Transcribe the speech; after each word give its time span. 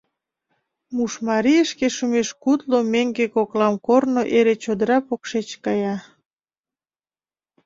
Мушмарийышке 0.95 1.87
шумеш 1.97 2.29
кудло 2.43 2.79
меҥге 2.93 3.25
коклам 3.35 3.75
корно 3.87 4.23
эре 4.37 4.55
чодыра 4.63 4.97
покшеч 5.07 5.49
кая. 5.63 5.95